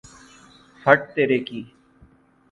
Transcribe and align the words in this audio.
ہت 0.85 0.99
تیرے 1.13 1.37
کی! 1.47 1.61